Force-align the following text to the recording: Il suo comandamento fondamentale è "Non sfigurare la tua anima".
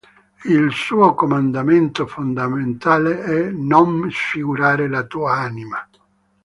Il 0.45 0.71
suo 0.71 1.13
comandamento 1.13 2.07
fondamentale 2.07 3.21
è 3.23 3.51
"Non 3.51 4.09
sfigurare 4.09 4.87
la 4.89 5.03
tua 5.05 5.33
anima". 5.35 5.87